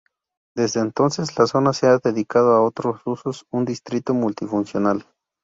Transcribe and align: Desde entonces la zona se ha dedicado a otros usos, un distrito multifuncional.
Desde 0.55 0.79
entonces 0.79 1.37
la 1.37 1.45
zona 1.45 1.73
se 1.73 1.85
ha 1.85 1.99
dedicado 1.99 2.53
a 2.53 2.63
otros 2.63 3.03
usos, 3.05 3.45
un 3.51 3.65
distrito 3.65 4.15
multifuncional. 4.15 5.05